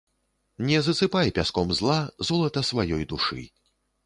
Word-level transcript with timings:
Не 0.69 0.79
засыпай 0.87 1.29
пяском 1.35 1.75
зла 1.81 1.99
золата 2.31 2.65
сваёй 2.71 3.07
душы. 3.15 3.45